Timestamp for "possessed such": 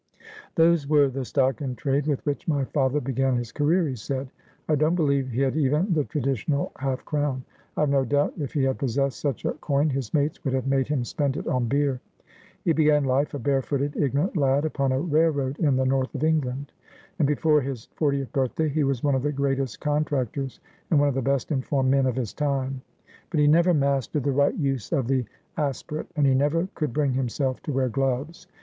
8.79-9.45